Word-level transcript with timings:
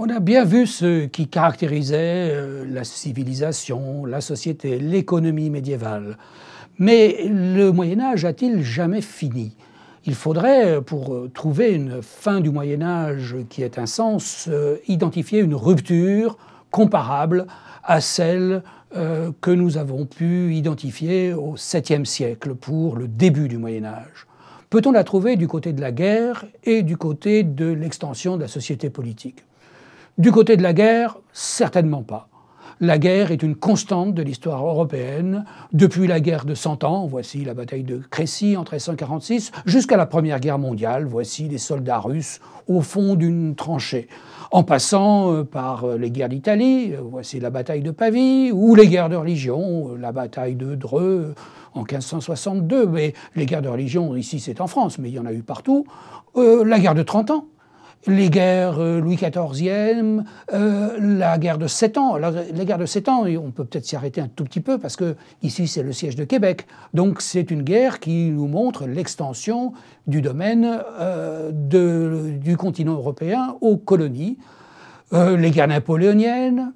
On 0.00 0.08
a 0.10 0.20
bien 0.20 0.44
vu 0.44 0.68
ce 0.68 1.06
qui 1.06 1.26
caractérisait 1.26 2.30
euh, 2.30 2.64
la 2.70 2.84
civilisation, 2.84 4.04
la 4.04 4.20
société, 4.20 4.78
l'économie 4.78 5.50
médiévale. 5.50 6.18
Mais 6.78 7.24
le 7.28 7.72
Moyen 7.72 7.98
Âge 7.98 8.24
a-t-il 8.24 8.62
jamais 8.62 9.00
fini? 9.00 9.56
Il 10.04 10.14
faudrait, 10.14 10.80
pour 10.82 11.14
euh, 11.14 11.28
trouver 11.34 11.72
une 11.72 12.00
fin 12.00 12.38
du 12.38 12.50
Moyen 12.50 12.80
Âge 12.80 13.34
qui 13.48 13.64
ait 13.64 13.76
un 13.80 13.86
sens, 13.86 14.48
euh, 14.48 14.76
identifier 14.86 15.40
une 15.40 15.56
rupture 15.56 16.38
comparable 16.70 17.46
à 17.82 18.00
celle 18.00 18.62
que 19.40 19.50
nous 19.50 19.76
avons 19.76 20.06
pu 20.06 20.54
identifier 20.54 21.34
au 21.34 21.56
7e 21.56 22.04
siècle 22.04 22.54
pour 22.54 22.96
le 22.96 23.06
début 23.06 23.48
du 23.48 23.58
Moyen 23.58 23.84
Âge. 23.84 24.26
Peut-on 24.70 24.92
la 24.92 25.04
trouver 25.04 25.36
du 25.36 25.48
côté 25.48 25.72
de 25.72 25.80
la 25.80 25.92
guerre 25.92 26.44
et 26.64 26.82
du 26.82 26.96
côté 26.96 27.42
de 27.42 27.66
l'extension 27.66 28.36
de 28.36 28.42
la 28.42 28.48
société 28.48 28.90
politique? 28.90 29.44
Du 30.16 30.32
côté 30.32 30.56
de 30.56 30.62
la 30.62 30.72
guerre, 30.72 31.18
certainement 31.32 32.02
pas. 32.02 32.27
La 32.80 32.98
guerre 32.98 33.32
est 33.32 33.42
une 33.42 33.56
constante 33.56 34.14
de 34.14 34.22
l'histoire 34.22 34.64
européenne. 34.64 35.44
Depuis 35.72 36.06
la 36.06 36.20
guerre 36.20 36.44
de 36.44 36.54
Cent 36.54 36.84
Ans, 36.84 37.08
voici 37.08 37.44
la 37.44 37.52
bataille 37.52 37.82
de 37.82 38.00
Crécy 38.08 38.56
en 38.56 38.60
1346, 38.60 39.50
jusqu'à 39.66 39.96
la 39.96 40.06
Première 40.06 40.38
Guerre 40.38 40.60
mondiale, 40.60 41.04
voici 41.04 41.48
des 41.48 41.58
soldats 41.58 41.98
russes 41.98 42.38
au 42.68 42.80
fond 42.80 43.16
d'une 43.16 43.56
tranchée, 43.56 44.06
en 44.52 44.62
passant 44.62 45.32
euh, 45.32 45.42
par 45.42 45.86
euh, 45.86 45.98
les 45.98 46.12
guerres 46.12 46.28
d'Italie, 46.28 46.92
euh, 46.94 47.00
voici 47.02 47.40
la 47.40 47.50
bataille 47.50 47.82
de 47.82 47.90
Pavie, 47.90 48.52
ou 48.52 48.76
les 48.76 48.86
guerres 48.86 49.08
de 49.08 49.16
religion, 49.16 49.96
la 49.96 50.12
bataille 50.12 50.54
de 50.54 50.76
Dreux 50.76 51.34
en 51.74 51.80
1562, 51.80 52.86
mais 52.86 53.12
les 53.34 53.46
guerres 53.46 53.62
de 53.62 53.68
religion, 53.68 54.14
ici 54.14 54.38
c'est 54.38 54.60
en 54.60 54.68
France, 54.68 55.00
mais 55.00 55.08
il 55.08 55.14
y 55.14 55.18
en 55.18 55.26
a 55.26 55.32
eu 55.32 55.42
partout, 55.42 55.84
la 56.36 56.78
guerre 56.78 56.94
de 56.94 57.02
30 57.02 57.32
ans, 57.32 57.46
les 58.06 58.30
guerres 58.30 58.78
euh, 58.78 59.00
Louis 59.00 59.16
XIVe, 59.16 60.22
euh, 60.52 60.98
la 61.00 61.38
guerre 61.38 61.58
de 61.58 61.66
Sept 61.66 61.98
Ans. 61.98 62.16
La, 62.16 62.30
guerre 62.30 62.78
de 62.78 62.86
Sept 62.86 63.08
Ans, 63.08 63.24
on 63.24 63.50
peut 63.50 63.64
peut-être 63.64 63.84
s'y 63.84 63.96
arrêter 63.96 64.20
un 64.20 64.28
tout 64.28 64.44
petit 64.44 64.60
peu 64.60 64.78
parce 64.78 64.96
que 64.96 65.16
ici 65.42 65.66
c'est 65.66 65.82
le 65.82 65.92
siège 65.92 66.16
de 66.16 66.24
Québec. 66.24 66.66
Donc 66.94 67.20
c'est 67.20 67.50
une 67.50 67.62
guerre 67.62 68.00
qui 68.00 68.30
nous 68.30 68.46
montre 68.46 68.86
l'extension 68.86 69.72
du 70.06 70.22
domaine 70.22 70.80
euh, 71.00 71.50
du 71.52 72.56
continent 72.56 72.94
européen 72.94 73.56
aux 73.60 73.76
colonies. 73.76 74.38
les 75.12 75.50
guerres 75.50 75.68
napoléoniennes, 75.68 76.72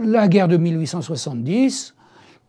la 0.00 0.28
guerre 0.28 0.48
de 0.48 0.56
1870, 0.56 1.94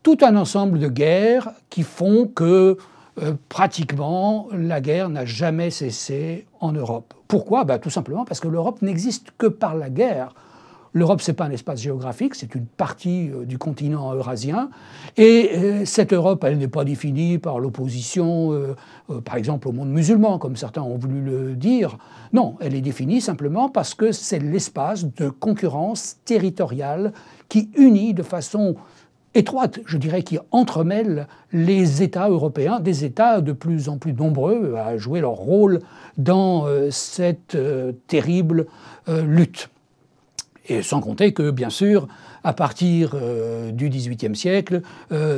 tout 0.04 0.18
un 0.22 0.36
ensemble 0.36 0.80
de 0.80 0.88
guerres 0.88 1.52
qui 1.70 1.84
font 1.84 2.28
que 2.28 2.78
euh, 3.22 3.34
pratiquement, 3.48 4.48
la 4.52 4.82
guerre 4.82 5.10
n'a 5.10 5.26
jamais 5.26 5.70
cessé 5.70 6.48
en 6.60 6.72
Europe. 6.72 7.14
Pourquoi? 7.28 7.64
Ben, 7.64 7.78
Tout 7.78 7.92
simplement 7.92 8.26
parce 8.26 8.40
que 8.40 8.48
l'Europe 8.48 8.82
n'existe 8.82 9.28
que 9.38 9.48
par 9.48 9.76
la 9.76 9.90
guerre. 9.90 10.34
L'Europe, 10.96 11.22
ce 11.22 11.32
n'est 11.32 11.36
pas 11.36 11.46
un 11.46 11.52
espace 11.52 11.82
géographique, 11.82 12.36
c'est 12.36 12.54
une 12.54 12.66
partie 12.66 13.30
euh, 13.30 13.46
du 13.46 13.58
continent 13.58 14.14
eurasien. 14.14 14.70
Et 15.18 15.52
euh, 15.54 15.86
cette 15.86 16.14
Europe, 16.14 16.44
elle 16.44 16.58
n'est 16.58 16.68
pas 16.68 16.86
définie 16.86 17.38
par 17.38 17.60
l'opposition, 17.60 18.76
par 19.26 19.36
exemple, 19.36 19.68
au 19.68 19.72
monde 19.72 19.90
musulman, 19.90 20.40
comme 20.40 20.56
certains 20.56 20.82
ont 20.82 20.98
voulu 20.98 21.22
le 21.22 21.56
dire. 21.56 21.98
Non, 22.32 22.56
elle 22.62 22.76
est 22.76 22.82
définie 22.82 23.22
simplement 23.22 23.70
parce 23.70 23.94
que 23.94 24.12
c'est 24.12 24.40
l'espace 24.40 25.06
de 25.06 25.30
concurrence 25.30 26.18
territoriale 26.26 27.14
qui 27.48 27.70
unit 27.76 28.14
de 28.14 28.24
façon 28.24 28.76
étroite, 29.36 29.80
je 29.86 29.98
dirais, 29.98 30.24
qui 30.24 30.38
entremêle 30.52 31.28
les 31.52 32.04
États 32.04 32.30
européens, 32.30 32.80
des 32.80 33.06
États 33.06 33.42
de 33.42 33.52
plus 33.52 33.90
en 33.90 33.98
plus 33.98 34.14
nombreux 34.14 34.76
à 34.76 34.98
jouer 34.98 35.22
leur 35.22 35.34
rôle 35.34 35.80
dans 36.18 36.66
euh, 36.68 36.90
cette 36.92 37.56
euh, 37.56 37.94
terrible 38.08 38.68
euh, 39.10 39.24
lutte. 39.24 39.70
Et 40.70 40.82
sans 40.82 41.02
compter 41.02 41.34
que, 41.34 41.52
bien 41.52 41.70
sûr, 41.70 42.08
à 42.46 42.54
partir 42.54 43.18
du 43.74 43.90
XVIIIe 43.90 44.36
siècle, 44.36 44.82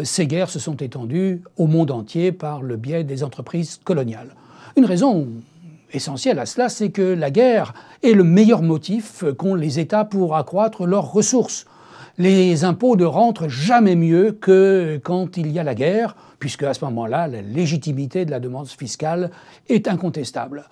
ces 0.04 0.28
guerres 0.28 0.52
se 0.52 0.60
sont 0.60 0.76
étendues 0.78 1.42
au 1.58 1.66
monde 1.66 1.90
entier 1.90 2.32
par 2.32 2.62
le 2.62 2.78
biais 2.78 3.04
des 3.04 3.24
entreprises 3.24 3.80
coloniales. 3.84 4.36
Une 4.76 4.86
raison 4.86 5.28
essentielle 5.92 6.38
à 6.38 6.46
cela, 6.46 6.70
c'est 6.70 6.92
que 6.92 7.02
la 7.02 7.32
guerre 7.32 7.74
est 8.04 8.14
le 8.14 8.24
meilleur 8.24 8.62
motif 8.62 9.24
qu'ont 9.38 9.56
les 9.56 9.80
États 9.80 10.06
pour 10.06 10.36
accroître 10.36 10.86
leurs 10.86 11.12
ressources 11.12 11.66
les 12.18 12.64
impôts 12.64 12.96
ne 12.96 13.06
rentrent 13.06 13.50
jamais 13.50 13.96
mieux 13.96 14.32
que 14.32 15.00
quand 15.04 15.38
il 15.38 15.52
y 15.52 15.60
a 15.60 15.64
la 15.64 15.76
guerre, 15.76 16.16
puisque 16.40 16.64
à 16.64 16.74
ce 16.74 16.86
moment-là, 16.86 17.28
la 17.28 17.42
légitimité 17.42 18.26
de 18.26 18.32
la 18.32 18.40
demande 18.40 18.68
fiscale 18.68 19.32
est 19.68 19.88
incontestable. 19.88 20.66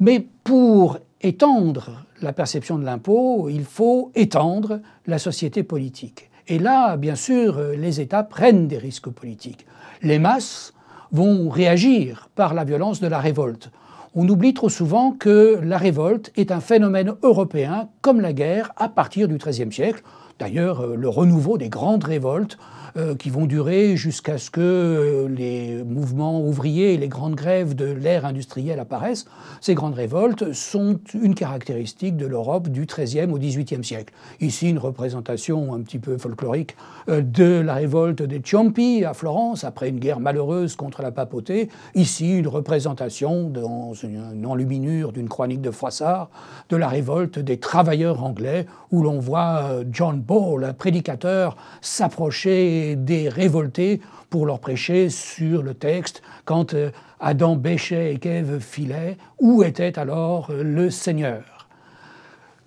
Mais 0.00 0.26
pour 0.44 0.98
étendre 1.20 2.04
la 2.20 2.32
perception 2.32 2.78
de 2.78 2.84
l'impôt, 2.84 3.48
il 3.48 3.64
faut 3.64 4.10
étendre 4.14 4.80
la 5.06 5.18
société 5.18 5.62
politique. 5.62 6.30
Et 6.46 6.58
là, 6.58 6.96
bien 6.96 7.14
sûr, 7.14 7.58
les 7.76 8.00
États 8.00 8.22
prennent 8.22 8.68
des 8.68 8.78
risques 8.78 9.08
politiques. 9.08 9.66
Les 10.02 10.18
masses 10.18 10.74
vont 11.12 11.48
réagir 11.48 12.28
par 12.34 12.54
la 12.54 12.64
violence 12.64 13.00
de 13.00 13.06
la 13.06 13.18
révolte. 13.18 13.70
On 14.14 14.28
oublie 14.28 14.54
trop 14.54 14.68
souvent 14.68 15.12
que 15.12 15.58
la 15.62 15.78
révolte 15.78 16.32
est 16.36 16.52
un 16.52 16.60
phénomène 16.60 17.14
européen 17.22 17.88
comme 18.00 18.20
la 18.20 18.32
guerre 18.32 18.72
à 18.76 18.88
partir 18.88 19.26
du 19.26 19.38
XIIIe 19.38 19.72
siècle. 19.72 20.02
D'ailleurs, 20.38 20.80
euh, 20.80 20.96
le 20.96 21.08
renouveau 21.08 21.58
des 21.58 21.68
grandes 21.68 22.04
révoltes 22.04 22.58
euh, 22.96 23.16
qui 23.16 23.28
vont 23.28 23.46
durer 23.46 23.96
jusqu'à 23.96 24.38
ce 24.38 24.52
que 24.52 24.60
euh, 24.60 25.28
les 25.28 25.82
mouvements 25.82 26.40
ouvriers 26.40 26.94
et 26.94 26.96
les 26.96 27.08
grandes 27.08 27.34
grèves 27.34 27.74
de 27.74 27.86
l'ère 27.86 28.24
industrielle 28.24 28.78
apparaissent, 28.78 29.26
ces 29.60 29.74
grandes 29.74 29.94
révoltes 29.94 30.52
sont 30.52 31.00
une 31.12 31.34
caractéristique 31.34 32.16
de 32.16 32.24
l'Europe 32.24 32.68
du 32.68 32.86
XIIIe 32.86 33.32
au 33.32 33.38
XVIIIe 33.38 33.82
siècle. 33.82 34.14
Ici, 34.40 34.70
une 34.70 34.78
représentation 34.78 35.74
un 35.74 35.80
petit 35.80 35.98
peu 35.98 36.18
folklorique 36.18 36.76
euh, 37.08 37.20
de 37.20 37.60
la 37.60 37.74
révolte 37.74 38.22
des 38.22 38.40
Ciompi 38.40 39.04
à 39.04 39.12
Florence, 39.12 39.64
après 39.64 39.88
une 39.88 39.98
guerre 39.98 40.20
malheureuse 40.20 40.76
contre 40.76 41.02
la 41.02 41.10
papauté. 41.10 41.70
Ici, 41.96 42.38
une 42.38 42.46
représentation 42.46 43.48
dans 43.48 43.92
une 43.94 44.46
enluminure 44.46 45.10
d'une 45.10 45.28
chronique 45.28 45.62
de 45.62 45.72
Froissart 45.72 46.30
de 46.68 46.76
la 46.76 46.86
révolte 46.86 47.40
des 47.40 47.58
travailleurs 47.58 48.22
anglais, 48.22 48.66
où 48.92 49.02
l'on 49.02 49.18
voit 49.18 49.80
John 49.90 50.20
Ball, 50.20 50.62
un 50.62 50.74
prédicateur, 50.74 51.56
s'approcher 51.80 52.83
des 52.92 53.28
révoltés 53.28 54.00
pour 54.30 54.46
leur 54.46 54.58
prêcher 54.58 55.10
sur 55.10 55.62
le 55.62 55.74
texte 55.74 56.22
quand 56.44 56.74
euh, 56.74 56.90
Adam 57.20 57.56
bêchait 57.56 58.14
et 58.14 58.18
qu'Ève 58.18 58.58
filait, 58.60 59.16
où 59.40 59.62
était 59.62 59.98
alors 59.98 60.50
euh, 60.50 60.62
le 60.62 60.90
Seigneur 60.90 61.68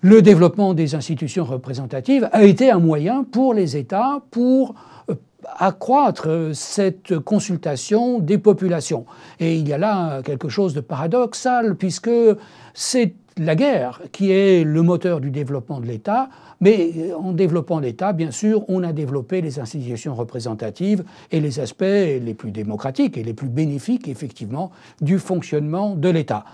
Le 0.00 0.22
développement 0.22 0.74
des 0.74 0.94
institutions 0.94 1.44
représentatives 1.44 2.28
a 2.32 2.44
été 2.44 2.70
un 2.70 2.78
moyen 2.78 3.22
pour 3.22 3.54
les 3.54 3.76
États 3.76 4.22
pour 4.30 4.74
euh, 5.10 5.14
accroître 5.58 6.50
cette 6.54 7.18
consultation 7.18 8.18
des 8.18 8.38
populations. 8.38 9.04
Et 9.38 9.56
il 9.56 9.68
y 9.68 9.72
a 9.72 9.78
là 9.78 10.22
quelque 10.22 10.48
chose 10.48 10.74
de 10.74 10.80
paradoxal, 10.80 11.76
puisque 11.76 12.10
c'est 12.74 13.14
la 13.38 13.54
guerre 13.54 14.02
qui 14.12 14.30
est 14.32 14.64
le 14.64 14.82
moteur 14.82 15.20
du 15.20 15.30
développement 15.30 15.80
de 15.80 15.86
l'État, 15.86 16.28
mais 16.60 16.92
euh, 16.96 17.14
en 17.16 17.32
développant 17.32 17.78
l'État, 17.80 18.12
bien 18.12 18.30
sûr, 18.30 18.64
on 18.68 18.82
a 18.82 18.92
développé 18.92 19.40
les 19.40 19.58
institutions 19.58 20.14
représentatives 20.14 21.04
et 21.30 21.40
les 21.40 21.60
aspects 21.60 21.82
les 21.82 22.34
plus 22.34 22.50
démocratiques 22.50 23.16
et 23.16 23.22
les 23.22 23.34
plus 23.34 23.48
bénéfiques, 23.48 24.08
effectivement, 24.08 24.70
du 25.00 25.18
fonctionnement 25.18 25.94
de 25.94 26.08
l'État. 26.08 26.44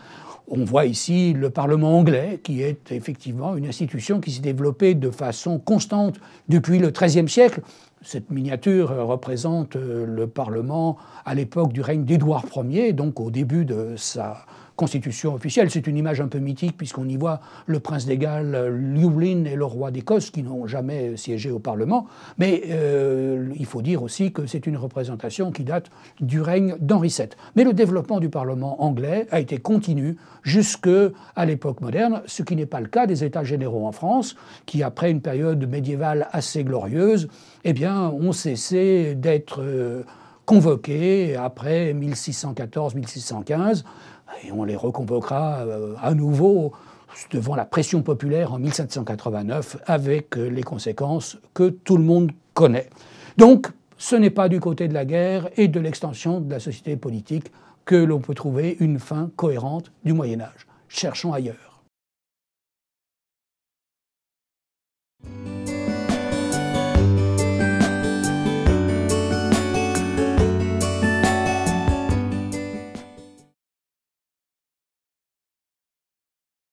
On 0.47 0.63
voit 0.65 0.85
ici 0.85 1.33
le 1.33 1.49
Parlement 1.49 1.99
anglais, 1.99 2.39
qui 2.43 2.63
est 2.63 2.93
effectivement 2.93 3.57
une 3.57 3.67
institution 3.67 4.21
qui 4.21 4.31
s'est 4.31 4.43
développée 4.43 4.95
de 4.95 5.11
façon 5.11 5.59
constante 5.59 6.21
depuis 6.51 6.79
le 6.79 6.91
XIIIe 6.91 7.29
siècle. 7.29 7.63
Cette 8.03 8.31
miniature 8.31 8.91
représente 9.07 9.77
euh, 9.77 10.05
le 10.05 10.27
Parlement 10.27 10.99
à 11.25 11.35
l'époque 11.35 11.73
du 11.73 11.81
règne 11.81 12.05
d'Édouard 12.05 12.45
Ier, 12.69 12.93
donc 12.93 13.21
au 13.21 13.31
début 13.31 13.65
de 13.65 13.95
sa 13.97 14.45
constitution 14.77 15.35
officielle. 15.35 15.71
C'est 15.71 15.87
une 15.87 15.97
image 15.97 16.21
un 16.21 16.29
peu 16.29 16.39
mythique 16.39 16.77
puisqu'on 16.77 17.09
y 17.09 17.17
voit 17.17 17.41
le 17.67 17.81
prince 17.81 18.07
des 18.07 18.19
Galles, 18.19 18.73
Llywelyn 18.95 19.45
et 19.45 19.55
le 19.55 19.65
roi 19.65 19.91
d'Écosse 19.91 20.31
qui 20.31 20.43
n'ont 20.43 20.67
jamais 20.67 21.17
siégé 21.17 21.51
au 21.51 21.59
Parlement. 21.59 22.07
Mais 22.39 22.63
euh, 22.71 23.49
il 23.57 23.67
faut 23.67 23.83
dire 23.83 24.03
aussi 24.03 24.33
que 24.33 24.47
c'est 24.47 24.67
une 24.67 24.77
représentation 24.77 25.53
qui 25.53 25.65
date 25.65 25.91
du 26.21 26.41
règne 26.41 26.77
d'Henri 26.81 27.15
VII. 27.17 27.29
Mais 27.57 27.65
le 27.65 27.73
développement 27.73 28.21
du 28.21 28.29
Parlement 28.29 28.83
anglais 28.83 29.27
a 29.31 29.41
été 29.41 29.59
continu 29.59 30.17
jusque 30.43 30.91
à 31.37 31.47
l'époque 31.47 31.81
moderne, 31.81 32.23
ce 32.27 32.43
qui 32.43 32.57
n'est 32.57 32.67
pas 32.67 32.81
le 32.81 32.89
cas 32.89 33.07
des 33.07 33.25
États 33.25 33.45
généraux 33.45 33.87
en 33.87 33.93
France, 33.93 34.37
qui 34.67 34.83
après 34.83 35.11
une 35.11 35.21
période 35.21 35.69
médiévale 35.69 36.29
assez 36.33 36.65
glorieuse, 36.65 37.29
eh 37.65 37.73
bien, 37.73 38.09
ont 38.11 38.33
cessé 38.33 39.15
d'être 39.15 39.63
euh, 39.63 40.03
convoqués 40.45 41.37
après 41.37 41.95
1614-1615 41.95 43.85
et 44.45 44.53
on 44.53 44.65
les 44.65 44.77
reconvoquera 44.77 45.61
euh, 45.61 45.95
à 46.01 46.15
nouveau 46.15 46.73
devant 47.31 47.55
la 47.55 47.65
pression 47.65 48.03
populaire 48.03 48.53
en 48.53 48.59
1789 48.59 49.79
avec 49.87 50.37
euh, 50.37 50.49
les 50.49 50.63
conséquences 50.63 51.39
que 51.55 51.69
tout 51.69 51.97
le 51.97 52.05
monde 52.05 52.33
connaît. 52.55 52.91
Donc, 53.37 53.69
ce 53.97 54.17
n'est 54.17 54.31
pas 54.31 54.49
du 54.49 54.61
côté 54.61 54.89
de 54.89 54.95
la 54.95 55.05
guerre 55.05 55.49
et 55.57 55.69
de 55.69 55.81
l'extension 55.81 56.41
de 56.41 56.51
la 56.51 56.61
société 56.61 56.97
politique 56.97 57.53
que 57.85 57.95
l'on 57.95 58.21
peut 58.21 58.35
trouver 58.35 58.77
une 58.81 58.99
fin 58.99 59.31
cohérente 59.37 59.93
du 60.05 60.13
Moyen 60.13 60.41
Âge. 60.41 60.67
Cherchons 60.89 61.33
ailleurs. 61.33 61.74